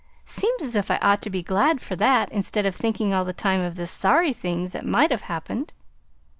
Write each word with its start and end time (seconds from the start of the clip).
Seems 0.25 0.63
as 0.63 0.75
if 0.75 0.89
I 0.89 0.97
ought 0.99 1.21
to 1.21 1.29
be 1.29 1.43
glad 1.43 1.79
for 1.79 1.95
that 1.95 2.31
instead 2.31 2.65
of 2.65 2.75
thinking 2.75 3.13
all 3.13 3.23
the 3.23 3.33
time 3.33 3.61
of 3.61 3.75
the 3.75 3.85
sorry 3.85 4.33
things 4.33 4.71
that 4.71 4.83
might 4.83 5.11
have 5.11 5.21
happened." 5.29 5.73